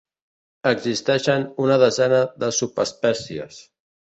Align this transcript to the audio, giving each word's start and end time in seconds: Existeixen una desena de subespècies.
Existeixen 0.69 1.45
una 1.67 1.77
desena 1.83 2.23
de 2.45 2.51
subespècies. 2.63 3.63